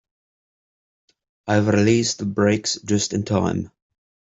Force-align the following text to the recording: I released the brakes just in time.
I 1.45 1.57
released 1.59 2.17
the 2.17 2.25
brakes 2.25 2.73
just 2.83 3.13
in 3.13 3.23
time. 3.23 3.69